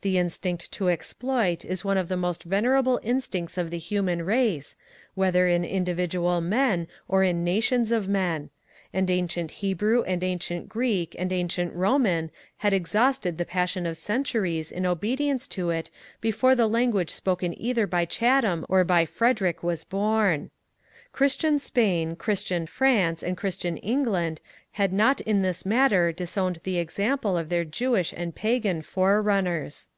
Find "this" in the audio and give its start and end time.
25.40-25.64